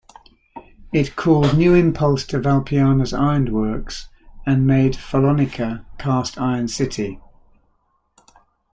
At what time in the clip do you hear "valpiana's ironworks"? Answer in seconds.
2.39-4.07